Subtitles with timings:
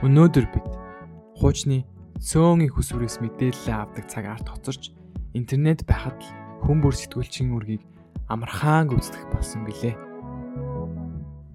[0.00, 0.64] Өнөөдөр бид
[1.36, 1.84] хуучны
[2.24, 4.96] цөөнгийн хүсвэрээс мэдээлэл авдаг цаг арт хоцорч
[5.36, 6.32] интернет байхад л
[6.64, 7.84] хүмүүр сэтгүүлчийн үргийг
[8.32, 9.92] амархаан гүйцэтгэх болсон билээ.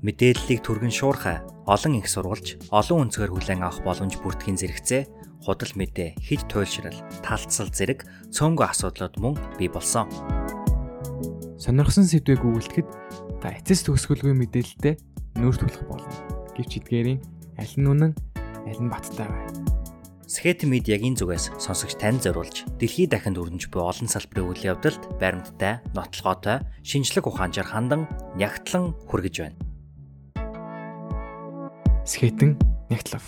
[0.06, 5.02] Мэдээллийг түргэн шуурхай олон их сурвалж, олон өнцгөр хүлээн авах боломж бүртгэхийн зэрэгцээ
[5.42, 10.06] худал мэдээ, хид туйлшрал, талцсал зэрэг цөөнгөө асуудлууд мөн бий болсон.
[11.58, 12.90] Сонирхсан сэдвийг өгүүлэхэд
[13.42, 15.02] та эцэс төгсгөлгүй мэдээлэлтэй
[15.42, 16.14] нүүр тулах болно.
[16.54, 17.26] Гэвч эдгээрийн
[17.58, 18.14] аль нь үнэн
[18.66, 19.76] аль нь баттай вэ?
[20.26, 25.86] Скет медиагийн зүгээс сонсогч тань зориулж дэлхийд дахинд өрнөж буй олон салбарын үйл явдалд баримттай,
[25.94, 29.58] нотлогоотой, шинжлэх ухаанчаар хандан нягтлан хүргэж байна.
[32.10, 32.58] Скетэн
[32.90, 33.22] нягтлав.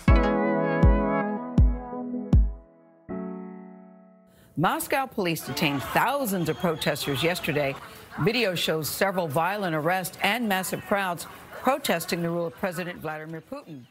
[4.57, 7.75] Moscow police detained thousands of protesters yesterday.
[8.25, 11.27] Video shows several violent arrests and massive crowds
[11.61, 13.85] protesting the rule of President Vladimir Putin.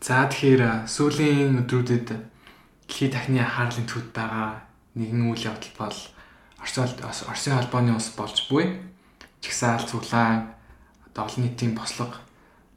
[0.00, 4.64] За тэгэхээр сүүлийн өдрүүдэд дэлхийд дахны хааллын төд байгаа
[4.96, 5.98] нэгэн үйл явдал бол
[6.56, 8.80] Оросын холбооны ус болж буй.
[9.44, 10.56] Чигсаал цуглаан
[11.04, 12.16] одоо олон нийтийн бослого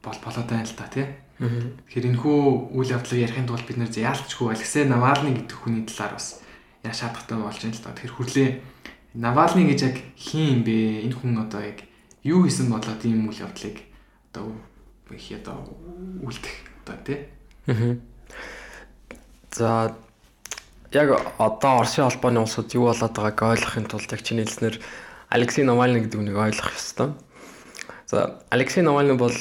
[0.04, 1.08] бол болоод байна л да тий.
[1.40, 6.20] Тэгэхээр энэ хүү үйл явдлыг ярихын тулд бид нэр яалтчгүй Алексей Навальны гэдэг хүний талаар
[6.20, 6.44] бас
[6.84, 7.96] яа шаардлагатай болж байна л да.
[7.96, 8.50] Тэгэхээр хүрлээ
[9.16, 11.08] Навальны гэж яг хин юм бэ?
[11.08, 11.88] Энэ хүн одоо яг
[12.20, 13.80] юу хийсэн болоод ийм үйл явдлыг
[14.28, 14.52] одоо
[15.08, 15.64] их одоо
[16.20, 17.28] үлдэх одоо тий.
[19.50, 19.94] За
[20.92, 24.78] яг одоо Оросын холбооны улсууд юу болоод байгааг ойлгохын тулд яг чиний хэлснээр
[25.30, 27.14] Алексей Навальны гэдэг үнийг ойлгох ёстой.
[28.06, 29.34] За Алексей Навальны бол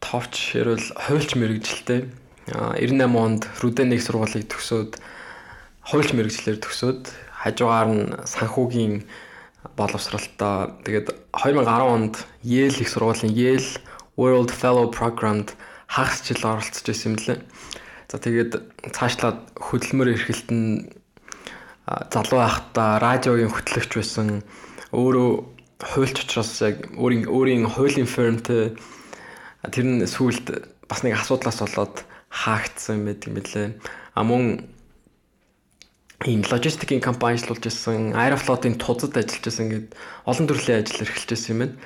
[0.00, 2.10] товч ярил хуульч мэрэгжилтэй
[2.46, 5.00] 98 онд Руденийг сургуулийг төгсөөд
[5.88, 7.02] хуульч мэрэгчлэр төгсөөд
[7.42, 9.02] хажуугаар нь санхүүгийн
[9.74, 13.68] боловсралтай тэгээд 2010 онд Yale их сургуулийн Yale
[14.16, 15.52] World Fellow Programmed
[15.88, 17.38] хагас жил оролцож байсан юм лээ.
[18.08, 18.52] За тэгээд
[18.92, 20.92] цаашлаад хөдөлмөр эрхэлт нь
[21.88, 24.44] залуу байхдаа радиогийн хөтлөгч байсан.
[24.92, 25.30] Өөрөө
[25.80, 28.76] хуульч учраас яг өөрийн өөрийн хуулийн фермтэй
[29.64, 33.68] тэр нь сүүлд бас нэг асуудлаас болоод хаагдсан юм байдаг юм лээ.
[34.14, 34.68] А мөн
[36.26, 39.92] ийм логистикийн компани ажиллуулж байсан, Аэрофлотын тузад ажиллаж байсан гэдэг
[40.26, 41.76] олон төрлийн ажил эрхэлж байсан юм байна.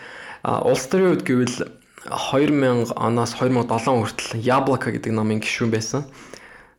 [0.42, 1.58] А улс төрийн үед гэвэл
[2.06, 6.02] 2000 оноос 2007 хүртэл Яблоко гэдэг намын гишүүн байсан.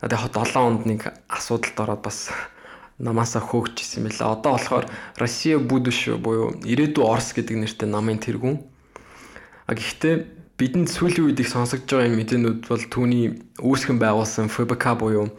[0.03, 2.27] Тэгээд 7 онд нэг асуудалд ороод бас
[2.99, 4.35] намаасаа хөөгчсэн байна.
[4.35, 4.85] Одоо болохоор
[5.15, 8.59] Россия будущее буюу ирээдүйн Орос гэдэг нэртэй намын тэргүүн.
[9.67, 10.27] А гэхдээ
[10.59, 13.25] бидэнд сүүлийн үед их сонсогдож байгаа мэдээнүүд бол түүний
[13.63, 15.31] үүсгэн байгуулсан ФБК буюу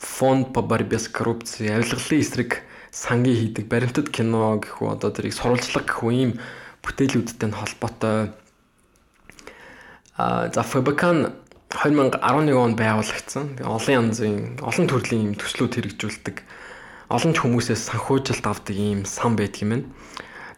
[0.00, 5.36] Фонд по борьбе с коррупцией авилгалын эсрэг сангийн хийдэг баримтат кино гэх үү одоо тэрийг
[5.36, 6.32] сурвалжлага гэх үү ийм
[6.80, 8.32] бүтээлүүдтэй холбоотой
[10.16, 11.22] за нь
[11.70, 13.62] 2011 онд байгуулагдсан.
[13.62, 16.36] Олон янзын олон төрлийн төслүүд хэрэгжүүлдэг.
[17.14, 19.86] Олон ч хүмүүсээс санхүүжилт авдаг ийм сан байдаг юм байна.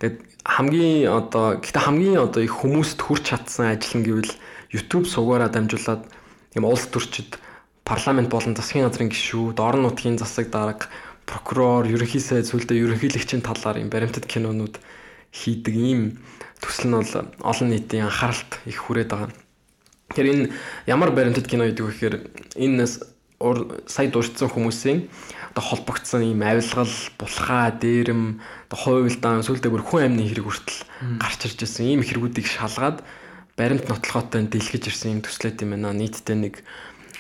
[0.01, 0.17] Тэгээд
[0.49, 4.33] хамгийн одоо гэхдээ хамгийн одоо их хүмүүст хүрч чадсан ажил нь гэвэл
[4.73, 6.09] YouTube сугаараа дамжуулаад
[6.57, 7.37] юм улс төрчид
[7.85, 10.89] парламент болон засгийн газрын гишүүд, орон нутгийн засаг дарга,
[11.29, 14.81] прокурор, ерөнхий сайд сүлдээ ерөнхийлөгчийн талаар юм баримтат кинонууд
[15.29, 16.01] хийдэг ийм
[16.65, 17.13] төсөл нь бол
[17.45, 19.42] олон нийтийн анхааралт их хүрээд байгаа.
[20.13, 20.47] Тэгэхээр энэ
[20.87, 22.17] ямар баримтат кино гэдэг вэ гэхээр
[22.61, 22.85] энэ
[23.89, 25.09] сая дурдсан хүмүүсийн
[25.53, 28.41] одоо холбогдсон ийм авилгал, булхаа, дээрэм,
[28.71, 30.81] одоо хуйлдаан, сүлдээ бүр хүн амны хэрэг хүртэл
[31.21, 33.05] гарч ирж ирсэн ийм хэрэгүүдийг шалгаад
[33.59, 35.93] баримт нотлохотой дэлгэж ирсэн ийм төслөд юм байна.
[35.93, 36.55] Нийтдээ нэг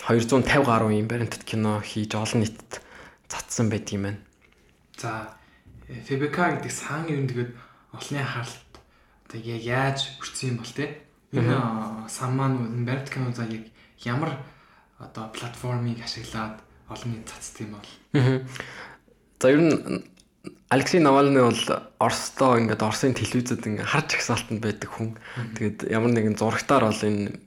[0.09, 2.81] 250 гаруй ийм баримтат кино хийж олон нийтэд
[3.29, 4.21] цацсан байдаг юм байна.
[4.97, 5.37] За
[5.89, 7.53] ФБК гэдэг сан юм тэгээд
[7.93, 8.73] олонний анхааралд
[9.29, 13.65] одоо яаж хүрсэн юм бол те Энэ сан маань баримт кино за яг
[14.04, 14.37] ямар
[14.98, 17.88] одоо платформыг ашиглаад олон нийт цацд юм бол.
[19.40, 20.05] За ер нь
[20.69, 21.62] Алексей Навальны бол
[21.99, 25.17] Оросдоо ингээд Оросын телевизэд ингээд харж ихсаалтанд байдаг хүн.
[25.56, 27.40] Тэгээд ямар нэгэн зурагтаар бол энэ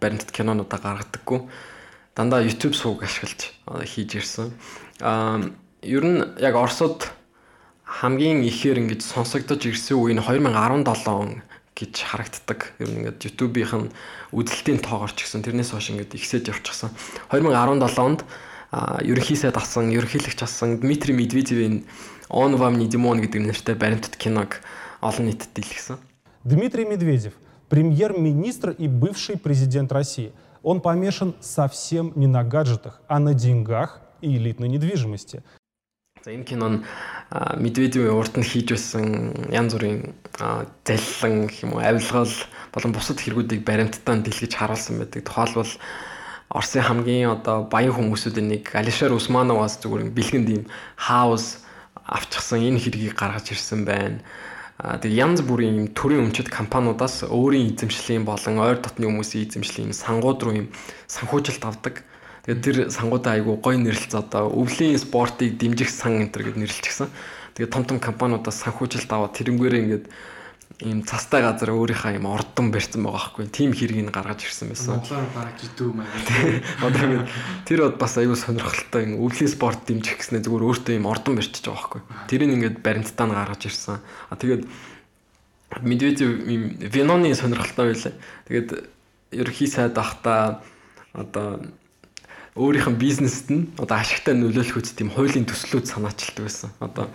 [0.00, 1.48] баримтат кинонуудаа гаргадаггүй.
[2.14, 4.54] Дандаа YouTube сууг ашиглаж хийж ирсэн.
[5.00, 5.42] Аа
[5.82, 7.10] ер нь яг Оросод
[7.84, 11.42] хамгийн ихээр ингэж сонсогдож ирсэн үе нь 2017 он
[11.74, 12.72] гэж харагддаг.
[12.78, 13.90] Ер нь ингээд YouTube-ийн
[14.30, 16.94] үзэлтийн тоогоор ч гэсэн тэрнээс хойш ингээд ихсэж явчихсан.
[17.34, 18.22] 2017 онд
[19.02, 21.84] ерөнхий сайд асан, ерөнхийлөгч асан Дмитрий Медведевийн
[22.30, 24.62] вам не Димон гэдэг нэртэй баримтат киног
[25.00, 25.98] олон нийтэд дэлгэсэн.
[26.44, 27.34] Дмитрий Медведев,
[27.68, 30.32] премьер-министр и бывший президент России.
[30.62, 35.42] Он помешан совсем не на гаджетах, а на деньгах и элитной недвижимости.
[36.24, 36.80] За энэ кино нь
[37.60, 42.32] Медведевийн урд нь хийж байсан янз бүрийн заллан гэх юм уу авилгал
[42.72, 45.20] болон бусад хэрэгүүдийг баримттай дэлгэж харуулсан байдаг.
[45.20, 45.68] Тухайлбал
[46.48, 50.64] Оросын хамгийн одоо баян хүмүүсүүдийн нэг Алишер Усмановаас зүгээр бэлгэнд ийм
[50.96, 51.60] хаус
[52.08, 54.24] авчихсан энэ хэргийг гаргаж ирсэн байна.
[54.80, 59.92] А тэг янз бүрийн юм төрийн өмчит компаниудаас өөрийн эзэмшлийн болон ойр дотны хүмүүсийн эзэмшлийн
[59.92, 60.68] сангууд руу юм
[61.04, 62.00] санхүүжилт авдаг.
[62.44, 67.08] Тэгээд тэр сангуудаа айгүй гоё нэрлэлц одоо өвлийн спортыг дэмжих сан энэ төр гэд нэрлэлчихсэн.
[67.56, 70.06] Тэгээд том том компаниудаас санхүүжилт аваад тэрнгээрээ ингээд
[70.84, 73.46] ийм цастай газар өөрийнхөө ийм ордон барьсан байгаа байхгүй.
[73.48, 74.98] Тим хэргийг гаргаж ирсэн байсан.
[74.98, 76.12] Монголоор бараг жидүү маяг.
[76.84, 77.28] Одоо ингээд
[77.64, 81.64] тэр бод бас аюу сонирхолтой ин өвлийн спорт дэмжих гэснээр зүгээр өөртөө ийм ордон барьчихж
[81.70, 82.02] байгаа байхгүй.
[82.26, 84.02] Тэрийг ингээд баримттаа нь гаргаж ирсэн.
[84.02, 84.66] А тэгээд
[85.80, 88.12] Медведев ийм Веноны сонирхолтой байлаа.
[88.50, 88.68] Тэгээд
[89.30, 90.60] ерхий сайд ахта
[91.14, 91.62] одоо
[92.54, 96.70] өөрийнх нь бизнест нь одоо ашигтай нөлөөлөх үст тийм хуулийн төслүүд санаачилдаг байсан.
[96.78, 97.10] Одоо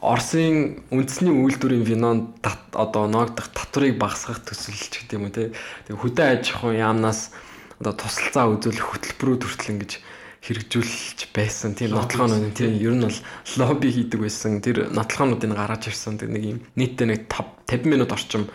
[0.00, 2.32] Оросын үндэсний үйлдвэрийн винон
[2.72, 5.52] одоо ноогдох татварыг багасгах төсөлч гэдэг юм уу те.
[5.84, 7.36] Тэгээ хөдөө аж ахуйн яамнаас
[7.76, 9.92] одоо тусалцаа үзүүлэх хөтөлбөрүүд хүртэл ингэж
[10.40, 11.76] хэрэгжүүлж байсан.
[11.76, 13.20] Тийм нотлохоонууд тийм ер нь бол
[13.60, 14.64] лобби хийдэг байсан.
[14.64, 16.16] Тэр нотлохоонуудыг гаргаж ирсэн.
[16.16, 18.48] Тэр нэг юм нийтдээ нэг 50 минут орчим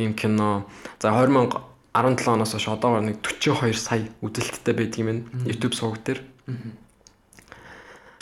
[0.00, 0.64] ийм кино.
[1.04, 1.52] За 2000
[1.94, 5.22] 17 оноос хойш одоогоор нэг 42 сая үзэлттэй байдаг юм байна.
[5.48, 6.20] YouTube суваг дээр.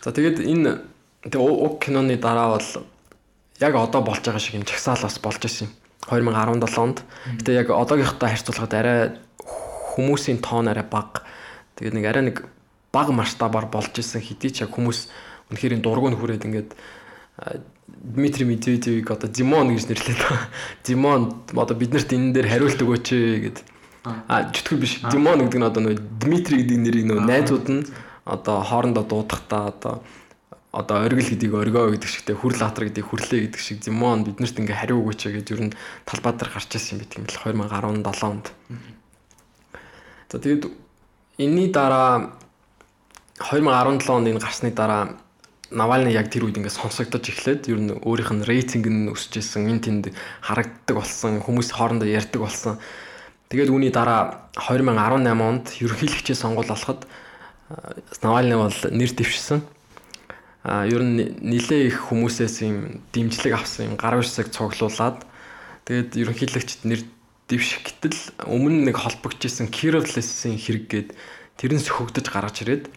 [0.03, 0.83] За тэгээд энэ
[1.27, 2.69] тэг уг киноны дараа бол
[3.61, 5.73] яг одоо болж байгаа шиг юм чагсаал бас болж исэн юм.
[6.07, 7.03] 2017 онд.
[7.43, 9.01] Гэтэ яг одоогийнхтай харьцуулахад арай
[9.99, 11.27] хүмүүсийн тоон арай бага.
[11.75, 12.47] Тэгээд нэг арай нэг
[12.95, 15.11] бага масштабаар болж исэн хэдий ч яг хүмүүс
[15.51, 16.71] үнэхээр дургуун хүрээд ингээд
[17.87, 20.49] Дмитрий Медведевийг одоо Димон гэж нэрлээд байгаа.
[20.85, 23.09] Димон одоо биднэрт энэ дээр хариулт өгөөч
[23.44, 23.59] гэд.
[24.05, 25.05] А чөтгөр биш.
[25.12, 27.85] Димон гэдэг нь одоо нөө Дмитрий гэдэг нэрийг нөө найзууд нь
[28.25, 29.94] одоо хоорондоо дуудахтаа одоо
[30.73, 34.81] одоо оргил гэдгийг оргоо гэдэг шигтэй хүрл хатар гэдгийг хүрлээ гэдэг шиг Димон биднэрт ингээ
[34.81, 35.77] хариу өгөөч гэж ер нь
[36.09, 38.47] талбай дээр гарч ирсэн юм бит юм л 2017 онд.
[40.32, 40.69] За тэгээд
[41.39, 42.32] энэний дараа
[43.41, 45.17] 2017 онд энэ гарсны дараа
[45.71, 49.67] Навальны яг тэр үед ингээд сонсогдож эхлээд ер нь өөрийнх нь рейтинг нь өсөж исэн,
[49.67, 50.05] эн тэнд
[50.43, 52.79] харагддаг болсон, хүмүүс хоорондоо ярьдаг болсон.
[53.51, 57.07] Тэгээд үүний дараа 2018 онд ерөнхийлөгчийн сонгуул болоход
[58.23, 59.63] Навальны бол нэр дэвшсэн.
[60.63, 65.23] А ер нь нилээ их хүмүүсээс юм дэмжлэг авсан юм гар урсаг цуглуулад
[65.87, 67.07] тэгээд ерөнхийлөгчд нэр
[67.47, 68.19] дэвших гэтэл
[68.51, 71.09] өмнө нэг холбогдчихсэн Кировлесийн хэрэг гээд
[71.55, 72.91] тэр нь сөхөгдөж гаргаж ирээд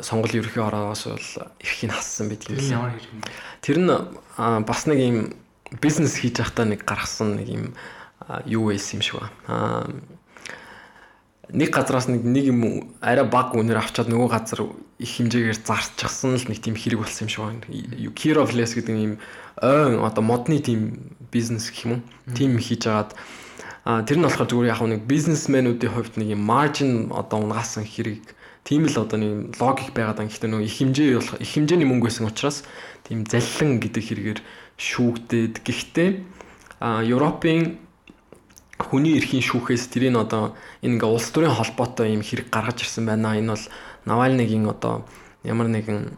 [0.00, 1.28] сонгол ерөхий ороогоос бол
[1.58, 3.26] эрхийг хассан байдаг юм бэ?
[3.60, 3.90] Тэр нь
[4.62, 5.18] бас нэг юм
[5.82, 7.64] бизнес хийж байхдаа нэг гаргасан нэг юм
[8.46, 9.90] юу байсан юм шиг ба.
[11.50, 12.60] Нэг газраас нэг нэг юм
[13.02, 14.62] арай баг үнээр авчаад нөгөө газар
[15.00, 18.14] их хэмжээгээр зарчихсан л нэг тийм хэрэг болсон юм шиг байна.
[18.14, 19.18] Kirovles гэдэг юм
[19.58, 22.02] ойн одоо модны тийм бизнес гэх юм уу?
[22.36, 23.16] Тийм хийж агаад
[24.06, 28.37] тэр нь болохоор зүгээр яг нэг бизнесмэнүүдийн хувьд нэг юм маржин одоо унгаасан хэрэг
[28.68, 30.28] тийм л одоо нэг логик байгаад байгаа.
[30.28, 32.68] Гэхдээ нөгөө их хэмжээ болох их хэмжээний мөнгө байсан учраас
[33.08, 34.40] тийм заллин гэдэг хэрэгээр
[34.76, 35.54] шүүгдээд.
[35.64, 36.10] Гэхдээ
[36.84, 37.80] а Европын
[38.76, 40.52] хүний эрхийн шүүхээс тэрийг одоо
[40.84, 43.40] энэ ингээ улс төрийн холбоотой юм хэрэг гаргаж ирсэн байна.
[43.40, 43.64] Энэ бол
[44.04, 45.08] Навальныгийн одоо
[45.48, 46.12] ямар нэгэн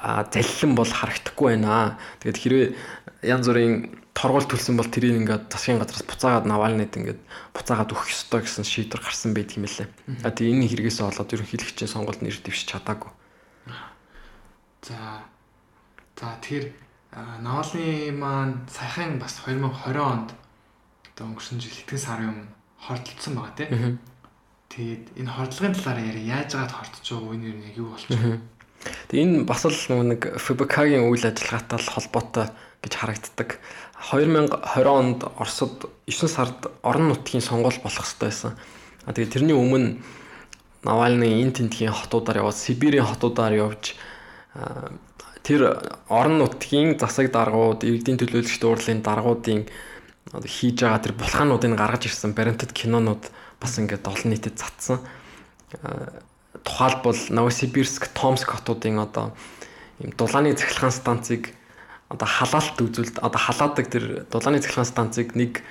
[0.00, 2.00] а заллин бол харагдахгүй байна.
[2.24, 2.66] Тэгээд хэрвээ
[3.20, 8.46] янз бүрийн торгуул төлсөн бол тэрийг ингээд засгийн газраас буцаагаад Навальнид ингээд буцаагаад өгөх ёстой
[8.46, 9.90] гэсэн шийдвэр гарсан байдаг юм лээ.
[10.22, 13.10] А тэгээ энэ хэрэгээс болоод ерөнхийлөгчийн сонголт нэр дэвшиж чадаагүй.
[14.86, 15.26] За.
[16.14, 16.66] За тэгэхээр
[17.42, 20.30] Навальны маань саяхан бас 2020 онд
[21.14, 23.98] одоо өнгөрсөн жил хэдхэн сарын өмнө хордлцсон байгаа тийм.
[24.74, 27.36] Тэгээд энэ хордлогын талаар яриа яаж яагаад хортож байгаа вэ?
[27.38, 28.38] Энэ юу болчих вэ?
[29.12, 32.46] Энэ бас л нэг ФБК-гийн үйл ажиллагаатай холбоотой
[32.82, 33.58] гэж харагддаг.
[34.10, 38.52] 2020 онд Оросд 9 сард орон нутгийн сонгуул болох ёстой байсан.
[39.06, 40.02] А тэгээ тэрний өмнө
[40.84, 43.96] Навальны энэ тентгийн хотуудаар яваад Сибирийн хотуудаар явж
[45.40, 49.64] тэр орон нутгийн засаг даргууд, иргэдийн төлөөлөгч дуурлалын даргуудын
[50.44, 53.28] хийж байгаа тэр булхаануудыг гаргаж ирсэн баримтат кинонууд
[53.60, 55.00] бас ингээд олон нийтэд цацсан.
[56.64, 59.36] Тухайлбал Новосибирск, Томск хотуудын одоо
[60.00, 61.52] ийм дулааны цахилгаан станцыг
[62.08, 65.62] одоо халаалт үзүүлд одоо халаадаг тэр дулааны цахилгаан станцыг нэг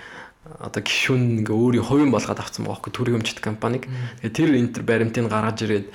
[0.60, 3.88] одоо гişүн ингээ өөрийн хувийн болгоод авсан байгаа байхгүй төрийн өмчт компаниг.
[4.22, 5.88] Тэгээ тэр энтер баримтыг гаргаж ирээд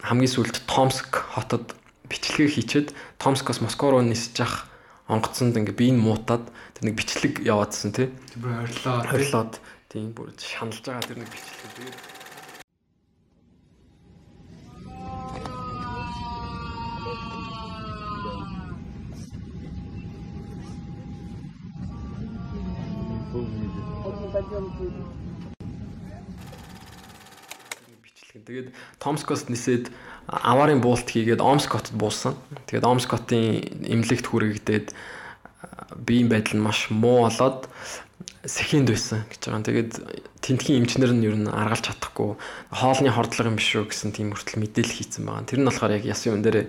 [0.00, 1.74] хамгийн сүүлд Томск хотод
[2.06, 4.70] бичлэгээ хийчээд Томскоос Москва руу нисэж явах
[5.10, 6.46] онгоцонд ингээ би энэ муутаад
[6.78, 8.08] тэр нэг бичлэг яваадсэн тий.
[8.30, 8.94] Тэр бүр орилоо.
[9.10, 9.52] Орилоод
[9.90, 11.60] тийм бүр шаналж байгаа тэр нэг бичлэг.
[11.74, 12.19] пойдем
[24.50, 25.20] будет.
[28.50, 29.94] Тэгээд Томскост нисээд
[30.26, 32.34] аварын буулт хийгээд Омскотод буусан.
[32.66, 34.90] Тэгээд Омскотын эмнэлэгт хүрэгдээд
[35.94, 37.70] биеийн байдал нь маш муу болоод
[38.42, 39.66] сэхэнд байсан гэж байгаа.
[39.70, 39.92] Тэгээд
[40.42, 42.34] тентхийн эмчнэр нь ер нь аргалж чадахгүй
[42.74, 45.46] хоолны хордлого юм биш үү гэсэн тийм хүртэл мэдээлэл хийсэн байгаа.
[45.46, 46.66] Тэр нь болохоор яг ясын үн дээр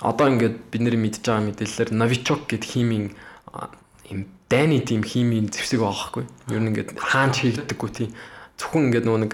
[0.00, 3.12] одоо ингээд бид нэр мэдж байгаа мэдээлэлээр Novichok гэд химийн
[4.08, 4.20] юм
[4.54, 6.24] дайны тийм химийн зэвсэг байгаа хгүй.
[6.54, 8.10] Ер нь ингээд хаанч хийгдэггүй тийм
[8.54, 9.32] зөвхөн ингээд нөө нэг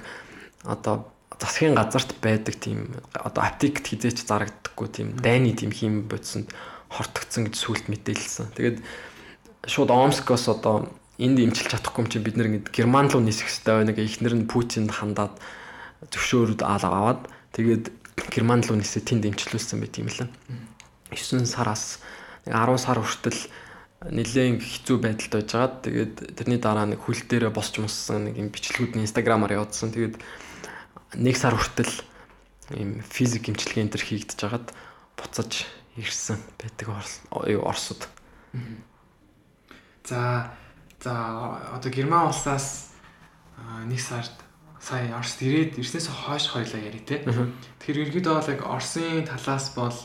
[0.64, 6.48] одоо засгийн газарт байдаг тийм одоо аптект хизээч зарагддаггүй тийм дайны тийм хим бодсонд
[6.88, 8.56] хортогдсон гэж сүулт мэдээлсэн.
[8.56, 8.78] Тэгээд
[9.68, 10.88] шууд Омскоос одоо
[11.20, 13.92] энд имчилж чадахгүй юм чинь бид ингэ герман руу нисэх хэрэгтэй байна.
[13.92, 15.36] Нэг ихнэр нь Путинд хандаад
[16.08, 17.92] зөвшөөрөд аваад тэгээд
[18.32, 20.28] герман руу нисээ тэнд имчилүүлсэн байт юм лээ.
[21.12, 22.00] 9 сараас
[22.48, 23.40] нэг 10 сар хүртэл
[24.00, 28.96] нэлээд хэцүү байдалд байжгаад тэгээд тэрний дараа нэг хөл дээрээ босч муссан нэг юм бичлэгүүд
[28.96, 29.92] нь инстаграмаар явуулсан.
[29.92, 30.16] Тэгээд
[31.20, 31.92] нэг сар хүртэл
[32.80, 34.72] ийм физик имчилгээ энэ төр хийгдэж хагаад
[35.20, 35.68] буцаж
[36.00, 36.96] ирсэн байдаг
[37.28, 38.08] Оросод.
[40.08, 40.48] За
[40.96, 41.12] за
[41.76, 42.96] одоо Герман улсаас
[43.84, 44.32] нэг сард
[44.80, 47.20] сая Оросд ирээд ирснээс хойш хоёлаа яри те.
[47.20, 49.96] Тэгэхээр ерөөдөө бол яг Оросын талаас бол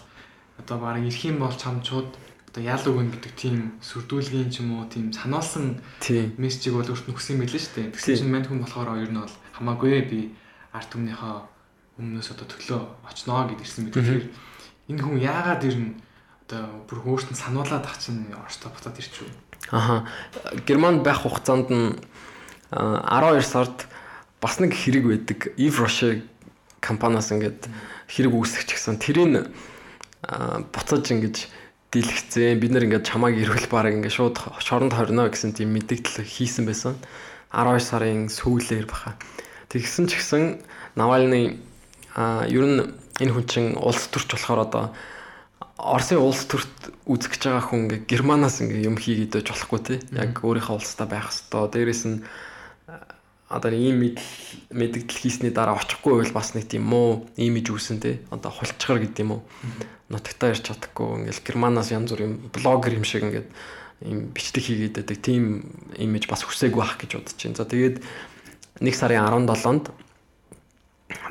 [0.59, 2.11] одоо баг ирэх юм бол чамчууд
[2.55, 5.83] одоо ял өгнө гэдэг тийм сүрдүүлгийн ч юм уу тийм сануулсан
[6.39, 7.91] мессежийг бол өөрт нь хүсэн билээ шүү дээ.
[7.99, 10.31] Тэгсэн чинь манд хүн болохоор ер нь бол хамаагүй би
[10.71, 11.35] арт түмнийхээ
[11.99, 12.81] өмнөөс одоо төлөө
[13.11, 13.95] очноо гэдгийгсэн мэт.
[13.99, 14.23] Тэгэхээр
[14.87, 15.99] энэ хүн яагаад ирнэ
[16.47, 19.27] одоо бүр хөөртөн сануулаад ах чинь Оростой буцаад ирчихв.
[19.75, 20.07] Аха.
[20.63, 21.99] Германд байх хугацаанд нь
[22.71, 23.83] 12 сард
[24.39, 25.51] бас нэг хэрэг байдаг.
[25.59, 26.23] Eve Rocher
[26.79, 27.67] компаниас ингээд
[28.07, 28.95] хэрэг үүсгэж гисэн.
[28.95, 29.51] Тэрийг
[30.71, 31.51] буцаж ингэж
[31.95, 32.59] дийлгцээ.
[32.59, 36.99] Бид нэр ингээд чамааг ирвэл баг ингээд шууд шоронд хорно гэсэн тийм мэдээлэл хийсэн байсан.
[37.55, 39.15] 12 сарын сүүлээр баха.
[39.71, 40.59] Тэгсэн ч гэсэн
[40.99, 41.55] Навальны
[42.15, 42.83] а ер нь
[43.23, 44.85] энэ хүн чинь улс төрч болохоор одоо
[45.79, 49.99] Оросын улс төрт үзэж байгаа хүн ингээ Германаас ингээ юм хийгээд байж болохгүй тий.
[50.15, 51.71] Яг өөрийнхөө улстай байх хэвээр.
[51.71, 52.23] Дээрээс нь
[53.49, 54.17] одоо ийм
[54.73, 58.17] мэдээлэл хийсний дараа очихгүй байвал бас нэг тийм муу имиж үүсэн тий.
[58.33, 59.41] Одоо хулчгаар гэдэг юм уу.
[60.09, 63.49] Нутагтаа ирч чадахгүй ингээл Германаас янз бүр юм блогер юм шиг ингээд
[64.01, 65.17] ийм бичлэг хийгээд байдаг.
[65.21, 65.43] Тийм
[65.93, 67.57] имиж бас хүсээгүй байх гэж бодож байна.
[67.61, 67.97] За тэгээд
[68.81, 69.93] 1 сарын 17-нд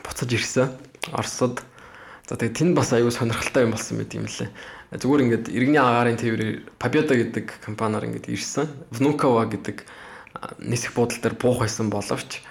[0.06, 0.70] буцаж ирсэн.
[1.10, 1.66] Оросод.
[2.30, 4.48] За тэгээ тэнд бас аюу сонирхолтой юм болсон байт юм лээ.
[4.94, 8.70] Зүгээр ингээд иргэний агаарын тээврээр Победа гэдэг компаниар ингээд ирсэн.
[8.94, 9.82] Внукова гэдэг
[10.58, 12.42] нисэх буудлын дээр буух байсан боловч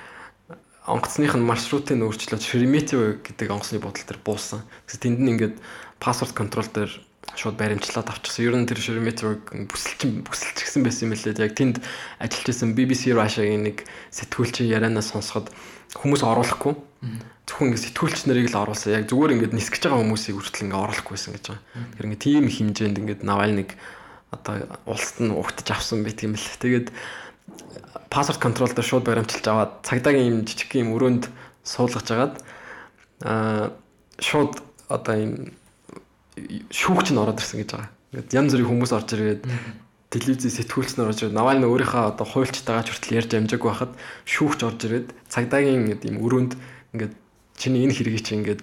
[0.87, 4.67] онгоцных нь маршрутыг өөрчлөөд Шереметьево гэдэг онгоцны буудлын дээр буусан.
[4.87, 5.55] Тэгээс тэнд нь ингээд
[5.99, 6.91] паспорт контрол дээр
[7.39, 8.45] шууд баримтлаад авчихсан.
[8.45, 11.39] Ер нь тэр Шереметьевыг бүсэлчин бүсэлчихсэн байсан юм лээ.
[11.39, 11.79] Яг тэнд
[12.19, 15.47] ажиллаж байсан BBC Russia-гийн нэг сэтгүүлчин ярианаас сонсоход
[15.95, 16.75] хүмүүс оруулахгүй.
[17.47, 18.99] Зөвхөн ингэ сэтгүүлч нарыг л оруулсан.
[18.99, 21.63] Яг зүгээр ингэ нисгэж байгаа хүмүүсийг хүртэл ингэ оруулахгүйсэн гэж байгаа.
[21.95, 23.71] Тэгэхээр ингэ тийм хэмжээнд ингэ Навальныг
[24.35, 26.47] одоо улсад нь угтаж авсан байт юм л.
[26.59, 26.91] Тэгээд
[28.13, 31.33] паспорт контрол дээр шууд баримтчилж аваад цагдаагийн юм жижиг юм өрөөнд
[31.65, 32.35] суулгаж агаад
[33.25, 33.73] аа
[34.21, 35.33] шууд одоо юм
[36.69, 37.89] шүүгч нь ороод ирсэн гэж байгаа.
[38.13, 39.41] Ингээд янз бүрийн хүмүүс орж ирээд
[40.13, 43.93] телевизийн сэтгүүлч нар орж ирээд Навальны өөрийнхөө одоо хуульчтайгаа ч хүртэл ярьж амжаагүй байхад
[44.29, 46.53] шүүгч орж ирээд цагдаагийн ингээд юм өрөөнд
[46.93, 47.13] ингээд
[47.57, 48.61] чиний энэ хэргийг чи ингээд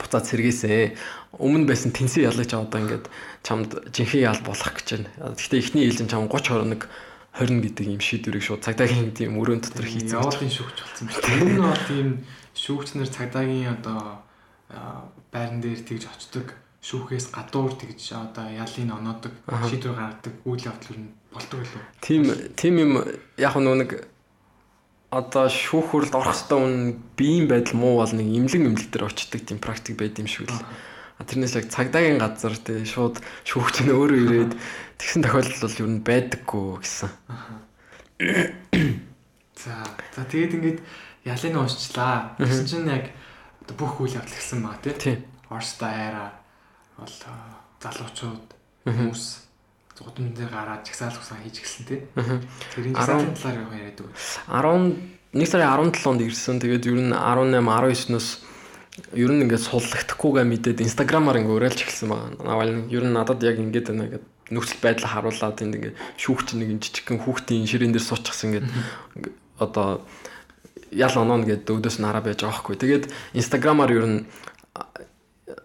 [0.00, 0.96] буцаад сэргээсэн.
[1.36, 3.04] Өмнө байсан тэнцээ ялгаж одоо ингээд
[3.44, 5.36] чамд жинхэнэ ял болох гэж байна.
[5.36, 6.88] Гэхдээ эхний ээлжин чам 30 21
[7.32, 10.20] 20 гэдэг юм шийдвэрийг шууд цагдаагийн тийм өрөөнд дотор хийцэн.
[10.20, 11.24] Явуулын шүүгч болсон байна.
[11.24, 12.08] Тэр нь бол тийм
[12.52, 14.00] шүүгч нар цагдаагийн одоо
[15.32, 16.52] байран дээр тэгж очдог
[16.84, 21.84] шүүхээс гадуур тэгж одоо ялын оноодог шийдвэр гаргадаг үйл явдал нь болдог лөө.
[22.04, 22.22] Тийм
[22.52, 22.92] тийм юм
[23.38, 24.12] яг нэг
[25.12, 26.76] одоо шүүх хүрлд орох хэвээр үн
[27.16, 30.64] биеийн байдал муу бол нэг имлэг имлэг дээр очдог тийм практик байд юм шиг л.
[31.20, 34.52] Тэрнээс яг цагдаагийн газар тий шууд шүүгч нь өөрөө ирээд
[34.98, 37.10] тэгсэн тохиолдол бол юу н байдаггүй гэсэн.
[39.58, 39.74] За
[40.14, 40.78] за тэгээд ингээд
[41.28, 42.34] ялын уншчлаа.
[42.38, 43.12] Тэгсэн чинь яг
[43.78, 45.22] бүх үйл явдал гэсэн маа тий.
[45.52, 46.34] Орстой айраа
[46.98, 47.14] бол
[47.78, 48.46] залуучууд
[48.88, 49.24] хүмүүс
[49.94, 52.00] зудам дээр гараад жагсаал хусан хийж гэлсэн тий.
[52.74, 54.10] Тэрийн жагсаалын талаар яг яриад үг.
[54.50, 56.58] 11 сарын 17-нд ирсэн.
[56.58, 58.28] Тэгээд ер нь 18 19-ноос
[59.16, 62.44] ер нь ингээд суллагдахгүйгээ мэдээд инстаграмаар ингээд уриалж эхэлсэн байгаа.
[62.44, 66.68] Навальны ер нь надад яг ингээд байна гэдэг нөхцөл байдал харуулад энд ингээд шүүгч нэг
[66.76, 68.68] жижигхэн хүүхдийн ширээн дээр суучихсан ингээд
[69.56, 70.04] одоо
[70.92, 72.76] ял оноо гэдэг өөдөөс нь хараа байж байгаа хгүй.
[72.76, 74.20] Тэгээд инстаграмаар ер нь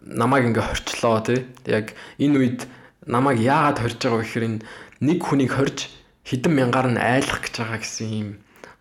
[0.07, 1.43] намайг ингээ хорчлоо тий.
[1.67, 2.60] Яг энэ үед
[3.03, 4.60] намайг яагаад хорж байгаа вэ гэхээр энэ
[5.03, 5.91] нэг хүнийг хорж
[6.24, 8.29] хэдэн мянгаар нь айлах гэж байгаа гэсэн юм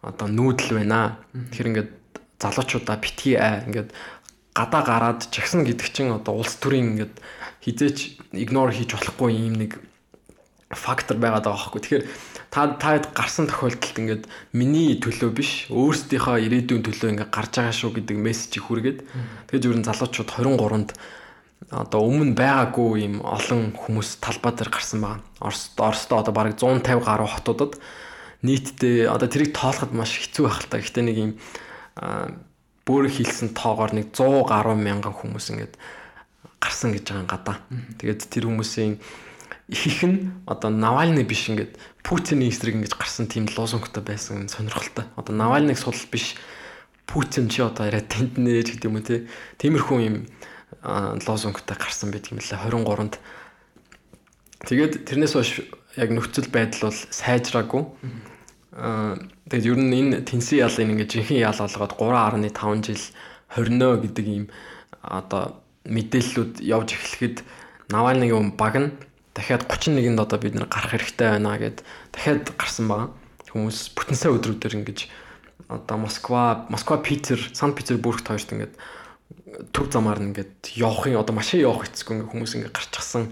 [0.06, 1.18] одоо нүүдэл байна.
[1.34, 1.90] Тэгэхээр ингээд
[2.38, 3.90] залуучуудаа битгий аа ингээд
[4.56, 7.14] гадаа гараад жагсан гэдэг чинь одоо улс төрийн ингээд
[7.60, 7.98] хизээч
[8.32, 9.76] игнор хийж болохгүй юм нэг
[10.72, 11.80] фактор байгаад байгаа байхгүй.
[11.84, 12.04] Тэгэхээр
[12.50, 14.24] та таад гарсан тохиолдолд ингээд
[14.56, 18.98] миний төлөө биш өөрсдийнхөө ирээдүйн төлөө ингээд гарч байгаа шүү гэдэг мессежийг хүргээд
[19.52, 20.90] тэгэж ер нь залуучууд 23-нд
[21.70, 25.22] одоо өмнө байгаагүй юм олон хүмүүс талбай дээр гарсан байгаа.
[25.42, 27.78] Оросд Оросдоо одоо бараг 150 гаруй хотуудад
[28.42, 30.78] нийтдээ одоо тэрийг тоолоход маш хэцүү байх л та.
[30.78, 31.32] Гэхдээ нэг юм
[32.86, 35.74] бүр хийлсэн тоогоор нэг 100 гаруй мянган хүмүүс ингээд
[36.62, 37.56] гарсан гэж байгаа гадаа.
[37.98, 39.02] Тэгээд тэр хүмүүсийн
[39.66, 41.74] их нь одоо Навальны биш ингээд
[42.06, 45.10] Путиний эсрэг ингэж гарсан тийм лозунгтай байсан сонирхолтой.
[45.18, 46.38] Одоо Навальныг сул биш
[47.10, 49.26] Путин чи одоо яриад тэнд нээж гэдэг юм уу те.
[49.58, 50.16] Тиймэрхүү юм
[51.26, 53.18] лозунгтай гарсан байдаг юм лээ 23-нд.
[54.62, 55.66] Тэгээд тэрнээс хойш
[55.98, 57.82] яг нөхцөл байдал бол сайжраагүй.
[57.82, 58.35] Аа
[58.74, 63.04] тэгээд ер нь энэ тэнцэн ялын ингээд жинхэнэ ял болгоод 3.5 жил
[63.52, 64.46] хорно гэдэг ийм
[65.00, 67.36] одоо мэдээллүүд явж эхлэхэд
[67.88, 68.90] Навальныгийн баг нь
[69.30, 73.10] дахиад 31-нд одоо бид нар гарах хэрэгтэй байна гэд дахиад гарсан байгаа.
[73.54, 75.06] Хүмүүс бүтэн сая өдрүүдээр ингэж
[75.70, 78.74] одоо Москва, Москва, Питер, Санкт Петербургт хоёрт ингээд
[79.70, 83.30] төв замаар ингээд явахын одоо машин явах эцгүй ингээд хүмүүс ингээд гарчихсан.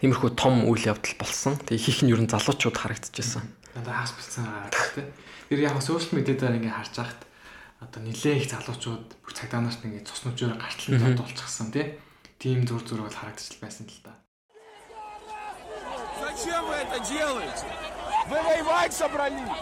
[0.00, 1.60] Тиймэрхүү том үйл явдал болсон.
[1.68, 3.44] Тэгээ их нь ер нь залуучууд харагдчихсан.
[3.74, 5.12] Одоо хагас бэлдсэн байгаа тийм.
[5.48, 7.22] Тэр яг сошиал медиадаар ингээд харж байхад
[7.80, 11.70] одоо нилээх их залуучууд бүх цагдаа нарт ингээд цуснуучаар гартлан дуулчихсан
[12.38, 14.14] тийм зур зураг бол харагдчих байсан л да.
[16.20, 17.66] Зачем вы это делаете?
[18.28, 19.58] Вы воевать собрались?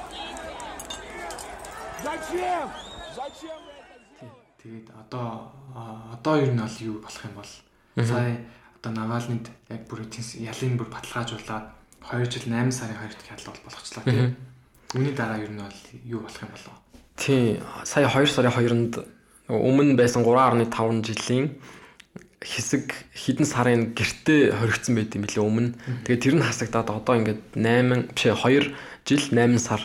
[2.05, 2.71] Зачем?
[3.15, 4.57] Зачем вы это делаете?
[4.63, 5.53] Тэгээд одоо
[6.13, 8.45] одоо ер нь бол юу болох юм бол сая
[8.77, 11.73] одоо Навальныд яг бүр ялын бүр баталгаажуулаад
[12.13, 14.37] 2 жил 8 сарын 2-нд хядлал болгочлаа тийм.
[14.95, 16.75] Үүний дараа ер нь бол юу болох юм болов?
[17.17, 18.95] Тий, сая 2 сарын 2-нд
[19.51, 21.59] өмнө байсан 3.5 жилийн
[22.43, 25.71] хэсэг хідэн сарын гэрте хоригдсан байт юм билээ өмнө.
[26.07, 28.71] Тэгээд тэр нь хасагдаад одоо ингээд 8 биш 2
[29.03, 29.83] жил 8 сар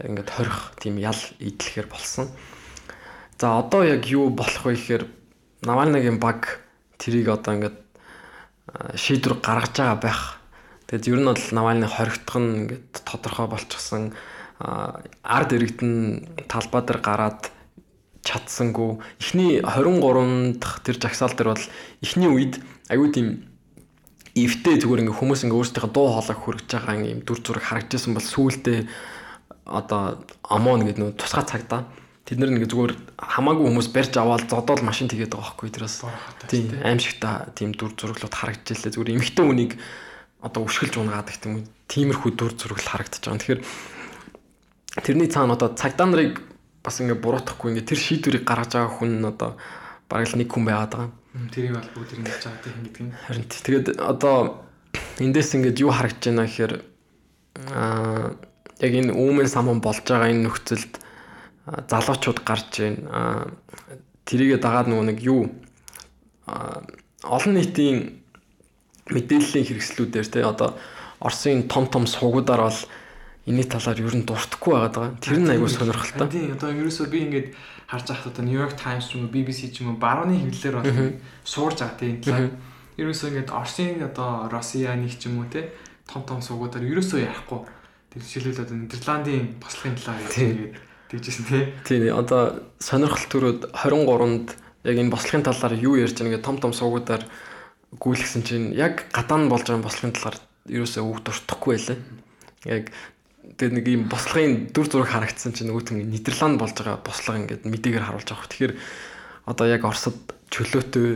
[0.00, 2.32] ингээд хорих тийм ял идэлхээр болсон.
[3.36, 5.04] За одоо яг юу болох вэ гэхээр
[5.60, 6.64] Навальныгийн баг
[6.96, 7.78] тэрийг одоо ингээд
[8.96, 10.39] шийдвэр гаргаж байгаа байх.
[10.90, 14.10] Тэгээд ер нь бол Навальны хоригдох нь ингээд тодорхой болчихсон.
[14.58, 15.94] Ард иргэдэн
[16.50, 17.54] талбай дээр гараад
[18.26, 18.98] чадсангүй.
[19.22, 21.66] Эхний 23 дахь тэр жагсаал дээр бол
[22.02, 22.58] эхний үед
[22.90, 23.46] аюу тийм
[24.34, 28.26] эвтэй зүгээр ингээ хүмүүс ингээ өөрсдийнхөө дуу хоолойг хүргэж байгаа юм дүр зураг харагдажсэн бол
[28.26, 28.78] сүүлдээ
[29.66, 31.86] одоо амон гэдэг нөө тусгай цагтаа
[32.26, 36.06] тэд нар ингээ зүгээр хамаагүй хүмүүс барьж аваад зодоол машин тэгээд байгаа байхгүй тэрээс
[36.46, 38.94] тийм аимшигта тийм дүр зураглууд харагдчихлээ.
[38.94, 39.72] Зүгээр эмхтэн үнийг
[40.40, 43.40] одоо өшгөлж унгаад гэх юм тиймэрхүү дүр зураг харагдаж байгаа.
[43.40, 43.62] Тэгэхээр
[45.04, 46.40] тэрний цаана одоо цагдаа нарыг
[46.82, 49.60] бас ингээ буруутгахгүй ингээ тэр шийдвэрийг гаргаж байгаа хүн одоо
[50.08, 51.10] бараг л нэг хүн байгаад байгаа.
[51.52, 53.10] Тэрийг бол бүгд ингэ хийж байгаа гэдэг юм.
[53.28, 54.36] Харин тэгээд одоо
[55.20, 56.72] эндээс ингээд юу харагдаж байна гэхээр
[57.68, 58.32] аа
[58.80, 60.92] яг энэ үүмэн саман болж байгаа энэ нөхцөлд
[61.68, 63.52] залуучууд гарч байна.
[64.24, 65.52] Тэрийгэ дагаад нөгөө нэг юу
[66.48, 68.19] олон нийтийн
[69.14, 70.78] мэдээллийн хэрэгслүүдээр те одоо
[71.20, 72.80] Оросын том том сувгуудаар бол
[73.44, 75.20] энэний талаар ер нь дуртахгүй байгаад байгаа.
[75.20, 76.28] Тэр нь аягүй сонирхолтой.
[76.32, 77.48] Тийм одоо ерөөсөө би ингээд
[77.90, 80.76] харж байхад одоо New York Times ч юм уу BBC ч юм уу барууны хэвлэлээр
[80.80, 82.56] бол суурж байгаа тийм талаар.
[82.96, 85.72] Ерөөсөө ингээд Оросын одоо Россия нэг ч юм уу те
[86.08, 87.60] том том суугуудаар ерөөсөө ярихгүй.
[88.12, 90.74] Тэр жишээлбэл одоо Нидерландын бослогын талаар ингээд
[91.10, 91.64] тэгжсэн тий.
[91.84, 94.48] Тийм одоо сонирхол төрөд 23-нд
[94.86, 97.26] яг энэ бослогын талаар юу ярьж байгаа ингээд том том суугуудаар
[97.98, 100.38] гүйлгсэн чинь яг гадаа нь болж байгаа бослогын талаар
[100.70, 101.98] ерөөсөө үг дуртахгүй байлаа.
[102.68, 102.84] Яг
[103.58, 107.66] тэгээд нэг юм бослогын дүр зураг харагдсан чинь нөгөөт нь Нидерланд болж байгаа бослого ингээд
[107.66, 108.46] мэдээгээр харуулж байгаа.
[108.46, 108.74] Тэгэхээр
[109.50, 110.14] одоо яг Оросд
[110.54, 111.08] чөлөөтэй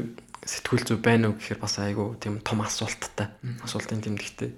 [0.42, 3.30] сэтгүүл зүй байна уу гэхээр бас айгүй тийм том асуулттай.
[3.62, 4.50] Асуултын тэмдэгтэй.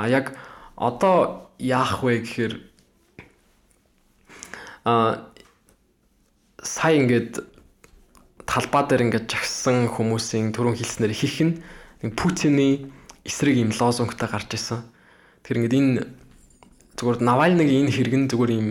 [0.00, 0.32] А яг
[0.74, 2.54] одоо яах вэ гэхээр
[4.88, 5.28] а
[6.62, 7.57] сая ингээд
[8.48, 11.60] талбай дээр ингээд жагсан хүмүүсийн төрөн хэлснээр их их нь
[12.16, 12.88] Путиний
[13.28, 14.88] эсрэг юм лозунгтай гарч исэн.
[15.44, 15.92] Тэр ингээд энэ
[16.96, 18.68] зүгээр Навальныг энэ хэрэг нь зүгээр юм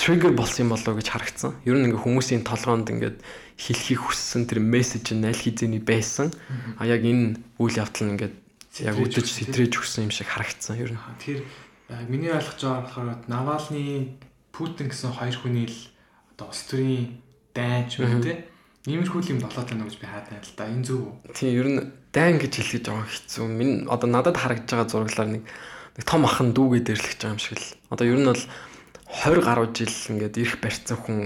[0.00, 1.52] триггер болсон юм болоо гэж харагдсан.
[1.68, 3.18] Ер нь ингээ хүмүүсийн толгоонд ингээд
[3.58, 6.32] хэлхийг хүссэн тэр мессеж нь аль хэзээний байсан.
[6.80, 8.34] А яг энэ үйл явдал нь ингээд
[8.88, 11.00] яг үдэж сэтрэж өгсөн юм шиг харагдсан ер нь.
[11.18, 11.44] Тэр
[12.06, 14.14] миний ойлгож байгаа болохоор Навальны
[14.54, 15.78] Путин гэсэн хоёр хүний л
[16.32, 17.18] одоо улс төрийн
[17.52, 18.46] дайн ч юм те.
[18.88, 20.64] Иймэрхүү юм болоод байна гэж би хаад байна л да.
[20.64, 21.12] Энэ зөв үү?
[21.36, 21.80] Тийм ер нь
[22.12, 23.46] дайн гэж хэлэх жоо хэцүү.
[23.46, 27.60] Минь одоо надад харагдж байгаа зураглаар нэг нэг том ахан дүүгээ дэрлэж байгаа юм шиг
[27.60, 27.76] л.
[27.92, 28.44] Одоо ер нь бол
[29.12, 31.18] 20 гаруй жил ингээд ирэх барьцсан хүн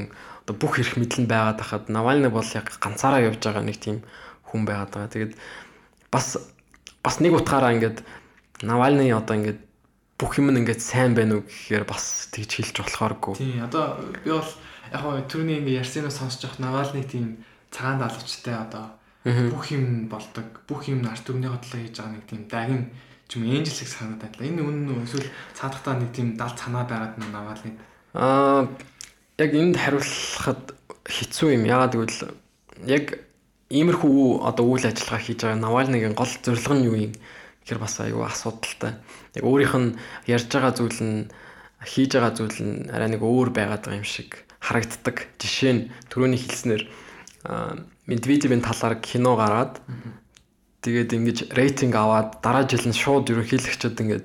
[0.42, 4.02] одоо бүх эрх мэдэл нь байгаад хахад Навальны бол яг ганцаараа явж байгаа нэг тийм
[4.42, 5.14] хүн байгаад байгаа.
[5.14, 5.34] Тэгээд
[6.10, 6.38] бас
[6.98, 8.02] бас нэг утгаараа ингээд
[8.66, 9.60] Навальны одоо ингээд
[10.18, 13.34] бүх юм нь ингээд сайн байна уу гэхээр бас тэгж хэлж болохооргүй.
[13.38, 14.50] Тийм одоо би бол
[14.90, 20.46] яг хоо түрүүний ингээд ярьсанаа сонсож явах Навальны тийм цагаан даалгавчтай одоо бүх юм болдог.
[20.68, 22.82] Бүх юм арт түмний хотлоо хийж байгаа нэг тийм дагин
[23.32, 24.60] юм энжелэг санагдаад байна.
[24.60, 27.72] Энэ үнэн эсвэл цаадахтаа нэг тийм дал цанаа байгаад нь Навальны
[28.12, 28.68] Аа
[29.40, 30.76] яг энд хариулахад
[31.08, 31.64] хэцүү юм.
[31.64, 32.36] Яагаад гэвэл
[32.84, 33.24] яг
[33.72, 37.12] иймэрхүү одоо үйл ажиллагаа хийж байгаа Навальныгийн гол зорилго нь юу юм?
[37.62, 38.98] гэхээр бас аюу асуудалтай.
[39.38, 41.30] Яг өөрийнх нь ярьж байгаа зүйл нь
[41.80, 45.30] хийж байгаа зүйл нь арай нэг өөр байгаад байгаа юм шиг харагддаг.
[45.38, 46.84] Жишээ нь түрүүний хэлснээр
[48.06, 49.82] Медведевийн талаар кино гараад
[50.82, 54.24] тэгээд ингэж рейтинг аваад дараа жил нь шууд ерөнхийлөгчөд ингэж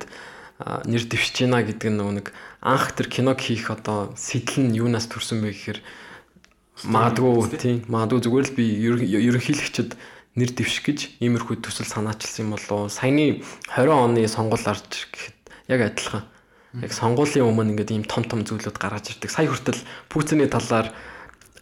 [0.89, 5.41] нэр дэвшиж байна гэдэг нь нэг анх тэр киног хийх одоо сэтэл нь юунаас төрсөн
[5.41, 5.79] бэ гэхээр
[6.85, 8.65] магадгүй тийм магадгүй зүгээр л би
[9.21, 9.97] ерөнхийлөгчөд
[10.37, 13.41] нэр дэвших гэж иймэрхүү төсөл санаачилсан юм болоо саяны
[13.73, 15.37] 20 оны сонгуул арч гэхэд
[15.73, 16.23] яг адилхан.
[16.77, 19.33] Яг сонгуулийн өмнө ингээд ийм том том зүйлүүд гаргаж ирдэг.
[19.33, 19.81] Сая хүртэл
[20.13, 20.93] Путиний талаар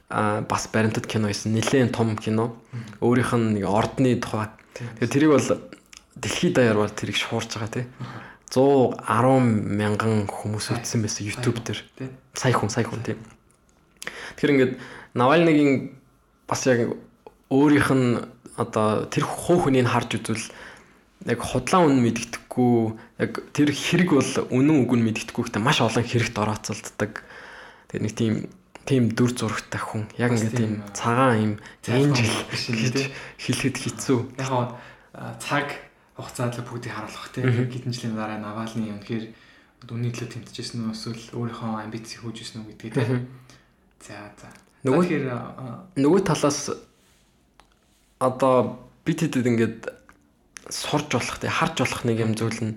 [0.10, 2.56] а бас баримтат кино хийсэн нэлээд том кино.
[3.02, 4.50] Өөрийнх нь нэг ордны тухай.
[4.78, 5.50] Тэгээ тэрийг бол
[6.16, 7.86] дэлхийд даяар бол тэрийг шуурж байгаа тий.
[8.54, 9.02] 110
[9.74, 11.82] мянган хүмүүс үзсэн байсан YouTube дээр.
[12.38, 13.20] Сая хүн, сая хүн тийм.
[14.38, 14.74] Тэгэхээр ингээд
[15.18, 15.98] Навальныгийн
[16.48, 16.94] бас яг
[17.50, 18.22] өөрийнх нь
[18.56, 20.46] одоо тэр хуу хүнийг харж үзвэл
[21.26, 22.76] яг худлаа үнэн мэддэхгүй
[23.20, 27.26] яг тэр хэрэг бол үнэн үг нь мэддэхгүй гэхдээ маш олон хэрэгт орооцолддог.
[27.90, 28.34] Тэгээ нэг тийм
[28.86, 31.54] тийм дүр зурагтай хүн яг ингээд тийм цагаан юм
[31.90, 33.10] энжил гэж
[33.42, 34.20] хэлэхэд хэцүү.
[34.38, 34.78] Яг
[35.42, 35.68] цаг
[36.16, 39.26] хугацаанд л бүгдийг харуулах тийм хэдэн жилийн дараа Навальны үнэхээр
[39.90, 43.28] үнийн төлөө тэмцэжсэн үү эсвэл өөрийнхөө амбиц хөөжсэн үү гэдгийг тийм.
[44.00, 44.50] За за.
[44.86, 46.70] Нөгөө нөгөө талаас
[48.22, 49.80] одоо бид хэдэд ингээд
[50.70, 52.74] сурж болох тий харж болох нэг юм зүйл нь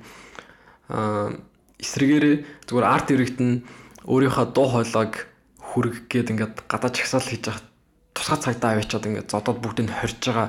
[0.88, 1.32] аа
[1.78, 3.62] эсрэгээрээ зүгээр арт иргэд нь
[4.04, 5.27] өөрийнхөө дуу хоолойг
[5.68, 7.64] хүргэх гээд ингээд гадаа чагсаал хийж явах
[8.16, 10.48] тусгай цагтаа авчиад ингээд зодод бүгдийг хорж байгаа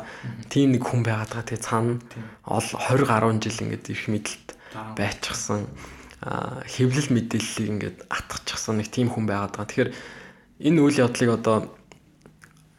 [0.49, 1.99] тийм нэг хүн байгаад байгаа тэгээ цаана
[2.47, 4.49] ол 20 гаруй жил ингээд ирэх мэдлэлт
[4.95, 5.67] байчихсан
[6.19, 9.69] хэвлэл мэдээллийг ингээд атгачихсан нэг тийм хүн байгаад байгаа.
[9.71, 9.91] Тэгэхээр
[10.67, 11.58] энэ үйл явдлыг одоо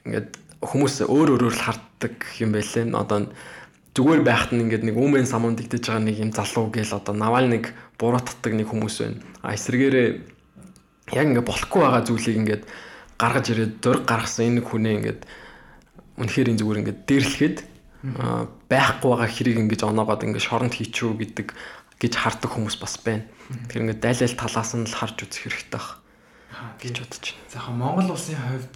[0.04, 0.28] ингээд
[0.60, 2.92] хүмүүс өөр өөрөөр л харддаг юм байлээ.
[2.92, 3.32] Одоо
[3.96, 7.72] зүгээр байхад нь ингээд нэг үмэн самуун дэгдэж байгаа нэг юм залуу гээл одоо Навальныг
[7.96, 9.24] буруутгадаг нэг хүмүүс байна.
[9.40, 10.08] А эсрэгээрээ
[11.14, 12.64] яг ингээд болохгүй байгаа зүйлийг ингээд
[13.20, 15.20] гаргаж ирээд зураг гаргасан энэ хүнээ ингээд
[16.20, 17.58] үнэхээр энэ зүгээр ингээд дээрлэхэд
[18.70, 21.48] байхгүй байгаа хэрэг ингэж оноогоод ингээд шоронд хийчихв гэдэг
[22.00, 23.28] гэж хардаг хүмүүс бас байна.
[23.68, 26.00] Тэгэхээр ингээд даль аль талаас нь л харж үзэх хэрэгтэй баг.
[26.80, 27.52] Гэж бодож байна.
[27.52, 28.74] За яг Монгол улсын хувьд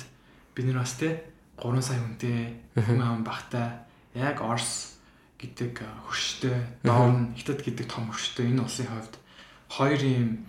[0.53, 1.13] бид нар бас тий
[1.57, 2.39] 3 сая хүнтэй
[2.77, 3.81] хүмүүс багтай
[4.13, 5.01] яг Орс
[5.41, 5.73] гэдэг
[6.05, 9.15] хөштэй Дон Хятад гэдэг том хөштэй энэ улсын хувьд.
[9.73, 10.45] Хоёр юм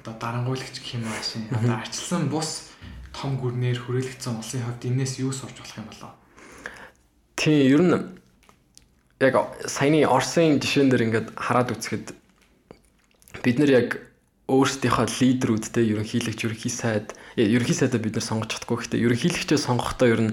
[0.00, 2.70] одоо дарангуйлагч гэх юм аашин одоо арчилсан бус
[3.16, 6.12] том гүрнээр хүрээлэгдсэн улсын хувьд энээс юу сурч болох юм болоо?
[7.36, 7.96] Тийм ер нь
[9.20, 12.12] яг саяны Орсын жишээн дээр ингээд хараад үзэхэд
[13.40, 13.88] бид нар яг
[14.46, 20.22] өөрсдийнхөө лидерүүдтэй ерөнхийлөгч ерөнхий сайд ерөнхий сайдаа бид нар сонгож чадахгүй гэхдээ ерөнхийлөгчөө сонгохдоо ер
[20.30, 20.32] нь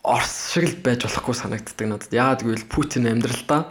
[0.00, 2.08] Орос шиг л байж болохгүй санагддаг надад.
[2.08, 3.68] Яагаад гэвэл Путин амьдралдаа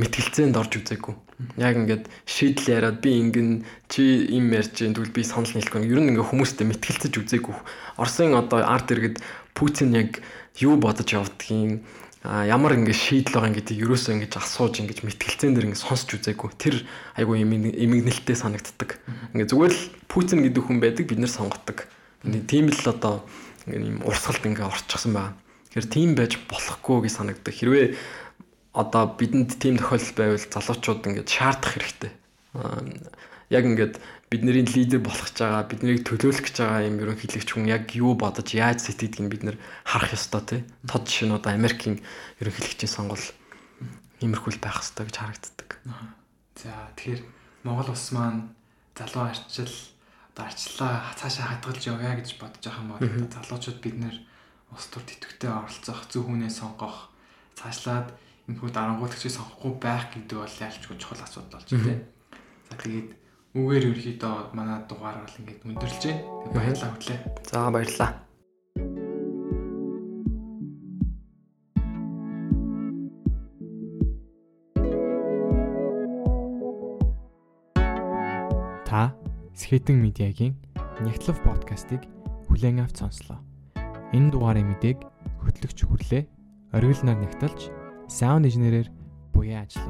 [0.00, 1.14] мэтгэлцээнд орж үзээгүй.
[1.60, 5.84] Яг ингээд шийдэл яриад би ингэн чи им ярьж гин тэгвэл би санал нийлэхгүй.
[5.88, 7.56] Ер нь ингээ хүмүүстэй мэтгэлцэж үзээгүй.
[8.00, 9.20] Оросын одоо арт иргэд
[9.52, 10.20] Путин яг
[10.56, 11.84] юу бодож явдгийг
[12.22, 16.52] а ямар ингэ шийдэл байгаа гэдэг ерөөсөө ингэж асууж ингэж мэтгэлцэн дээр ингэ сонсч үзээгүй.
[16.60, 16.84] Тэр
[17.16, 19.00] айгу эмгэнэлттэй санагддаг.
[19.32, 21.88] Ингээ зүгээр л Путин гэдэг хүн байдаг бид нар сонгодог.
[22.44, 23.24] Тийм л одоо
[23.64, 25.32] ингэ юм урсгалд ингэ орчихсон байна.
[25.72, 27.54] Тэгэхээр тийм байж болохгүй гэж санагддаг.
[27.56, 27.86] Хэрвээ
[28.72, 32.12] одоо бидэнд тийм тохиолдол байвал залуучууд ингэ шаардах хэрэгтэй.
[33.50, 33.98] Яг ингээд
[34.30, 38.54] бидний лидер болох гэж байгаа, биднийг төлөөлөх гэж байгаа юм ерөнхийлөгч хүн яг юу бодож
[38.54, 40.60] яаж сэтгэдгийг бид нэр харах ёстой тий.
[40.86, 41.98] Тод жишээ нь одоо Америкийн
[42.38, 43.26] ерөнхийлөгчийн сонгуул
[44.22, 45.70] иймэрхүү л байх ёстой гэж харагддаг.
[46.54, 47.22] За тэгэхээр
[47.66, 48.54] Монгол улс маань
[48.94, 49.74] залуу арчил
[50.30, 54.16] одоо арчлаа цаашаа хадгалж явъя гэж бодож байгаа юм бол залуучууд бид нэр
[54.70, 57.10] улс төр тэтгэвтэй оролцох, зөв хүнээ сонгох,
[57.58, 58.14] цаашлаад
[58.50, 62.02] энэхүү дарангуулагчийг сонгохгүй байх гэдэг бол ялчгүй чухал асуудал болж байна.
[62.66, 66.22] За тэгээд Үгээр ерөөхдөө манай дугаар бол ингээд өндөрлж байна.
[66.22, 67.18] Тэг баярлалаа хөтлөө.
[67.50, 68.12] За баярлалаа.
[78.86, 79.10] Та
[79.58, 80.54] Скетэн медиагийн
[81.02, 82.06] Нэгтлов подкастыг
[82.46, 83.42] хүлээн авч сонслоо.
[84.14, 85.02] Энэ дугаарын мэдээг
[85.42, 86.22] хөтлөгч хүрлээ.
[86.70, 87.79] Оргил нар нэгтэлж
[88.10, 88.90] Sound Engineer
[89.34, 89.80] Boya Açlı.